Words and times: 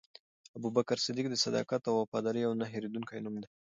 ابوبکر 0.57 0.97
صدیق 1.05 1.25
د 1.29 1.35
صداقت 1.45 1.81
او 1.87 1.95
وفادارۍ 2.01 2.41
یو 2.43 2.53
نه 2.61 2.65
هېرېدونکی 2.73 3.19
نوم 3.25 3.35
دی. 3.41 3.47